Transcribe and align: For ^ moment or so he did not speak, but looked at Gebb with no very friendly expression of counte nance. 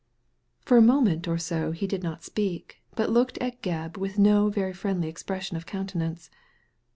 For 0.61 0.79
^ 0.81 0.83
moment 0.83 1.27
or 1.27 1.37
so 1.37 1.73
he 1.73 1.85
did 1.85 2.01
not 2.01 2.23
speak, 2.23 2.81
but 2.95 3.11
looked 3.11 3.37
at 3.37 3.61
Gebb 3.61 3.97
with 3.97 4.17
no 4.17 4.49
very 4.49 4.73
friendly 4.73 5.07
expression 5.07 5.57
of 5.57 5.67
counte 5.67 5.93
nance. 5.93 6.31